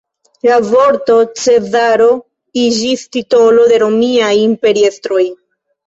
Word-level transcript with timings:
La 0.45 0.55
vorto 0.69 1.17
cezaro 1.41 2.09
iĝis 2.65 3.07
titolo 3.19 3.71
de 3.75 3.81
romiaj 3.87 4.35
imperiestroj. 4.51 5.25